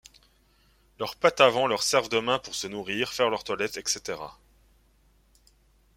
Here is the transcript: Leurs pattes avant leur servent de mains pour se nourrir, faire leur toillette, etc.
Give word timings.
Leurs 0.97 1.15
pattes 1.15 1.41
avant 1.41 1.67
leur 1.67 1.83
servent 1.83 2.09
de 2.09 2.17
mains 2.17 2.39
pour 2.39 2.55
se 2.55 2.65
nourrir, 2.65 3.13
faire 3.13 3.29
leur 3.29 3.43
toillette, 3.43 3.77
etc. 3.77 4.17